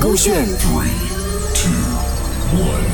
[0.00, 0.46] 勾选。
[0.58, 0.88] Three,
[1.54, 1.70] two,
[2.58, 2.84] one.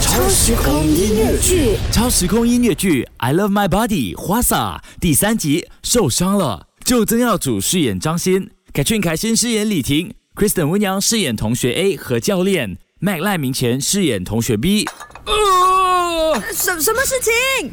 [0.00, 1.76] 超时空音乐剧。
[1.92, 4.82] 超时空音乐剧《I Love My Body》花洒。
[5.00, 14.86] 第三集受伤了，就曾耀祖饰演张欣，凯俊凯欣饰演李婷，Kristen 温阳饰演同学 A 和教练，Mac 赖明前饰演同学 B。
[16.36, 16.44] 啊！
[16.52, 17.14] 什什么事
[17.60, 17.72] 情？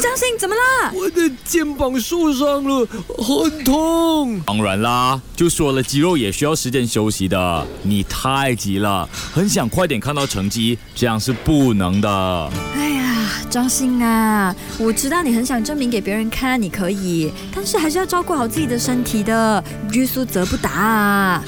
[0.00, 0.92] 张信怎么啦？
[0.94, 2.86] 我的肩膀受伤了，
[3.18, 4.40] 很痛。
[4.46, 7.66] 当然啦，就说了肌肉也需要时间休息的。
[7.82, 12.50] 你太急了，很想快点看到成绩，这样是不能的。
[12.74, 19.62] 哎呀，张信啊，我知道你很想证明给别人看你可以，但是还是要照顾好自己的身体的，
[19.92, 21.42] 欲速则不达啊。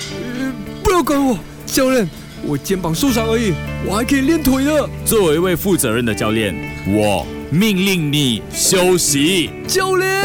[0.82, 2.08] 不要管我，教练，
[2.46, 3.52] 我肩膀受伤而已，
[3.86, 4.88] 我还可以练腿的。
[5.04, 6.54] 作为一位负责任的教练，
[6.86, 9.50] 我命令你休息。
[9.66, 10.22] 教练，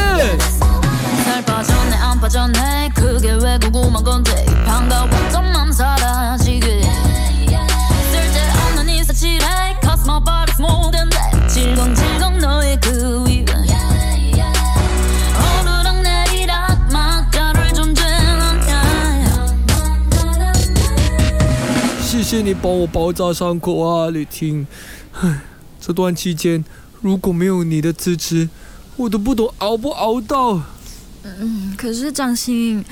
[22.33, 24.65] 谢谢你帮我包扎伤口啊，李婷。
[25.21, 25.41] 唉，
[25.79, 26.65] 这段期间
[26.99, 28.49] 如果没有你的支持，
[28.95, 30.59] 我都不懂熬不熬到。
[31.23, 32.83] 嗯可是张信，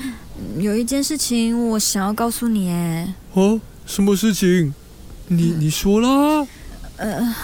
[0.58, 4.72] 有一件事情我想要告诉你，哎，哦，什么事情？
[5.26, 6.46] 你你说啦。
[6.98, 7.34] 呃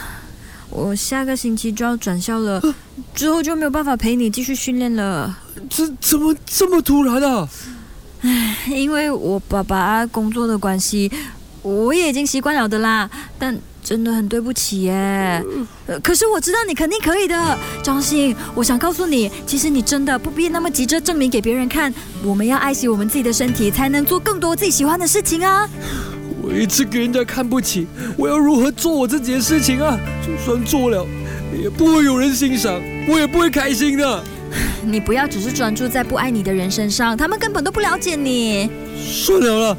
[0.70, 2.62] 我下个星期就要转校了，
[3.12, 5.36] 之后就没有办法陪你继续训练了。
[5.68, 7.48] 这怎么这么突然啊？
[8.20, 11.10] 唉因为我爸爸工作的关系，
[11.62, 13.08] 我也已经习惯了的啦。
[13.38, 15.42] 但真的很对不起耶。
[15.86, 18.36] 呃可是我知道你肯定可以的，张信。
[18.54, 21.92] 我想告诉你，其实你真的不必那么急着证明给别人看。
[22.22, 25.68] 我们要爱惜我们自己的身体，才能做更多自己喜欢的事情啊。
[26.42, 29.98] 我一直给人家看不起，我要如何做我自己的事情啊？
[30.26, 31.06] 就算做了，
[31.62, 34.24] 也不会有人欣赏，我也不会开心的。
[34.84, 38.70] 你不要只是专注在不爱你的人身上，他们根本都不了解你。
[38.96, 39.76] 算了啦，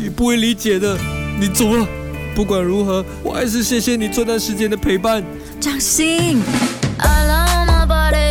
[0.00, 0.96] 你不会理解的。
[1.38, 1.86] 你走了，
[2.34, 5.22] 不管如何，我还是谢谢你这段时间的陪伴。
[5.60, 6.42] 张信。
[6.98, 8.30] I love my body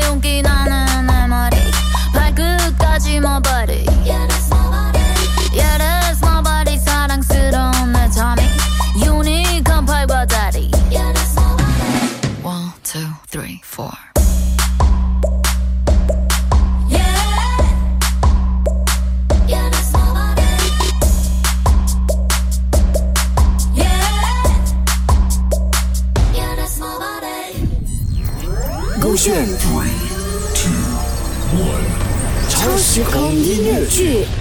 [29.09, 29.89] 勾选 Three,
[30.53, 30.69] two,
[31.57, 31.83] one.
[32.47, 34.38] 超时空音乐剧。